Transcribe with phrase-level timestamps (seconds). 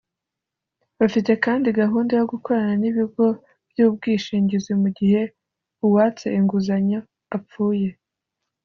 [0.99, 3.25] Bafite kandi gahunda yo gukoran n’ibigo
[3.71, 5.21] by’ubwishingizi mu gihe
[5.85, 6.99] uwatse inguzanyo
[7.37, 7.89] apfuye